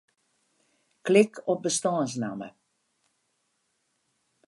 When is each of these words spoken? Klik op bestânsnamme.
Klik 1.09 1.39
op 1.53 1.61
bestânsnamme. 1.63 2.49